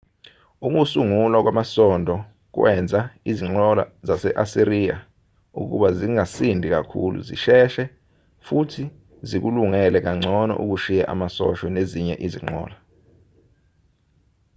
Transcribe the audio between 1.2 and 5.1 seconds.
kwamasondo kwenza izinqola zase-asiriya